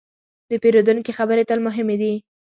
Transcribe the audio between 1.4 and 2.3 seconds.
تل مهمې دي.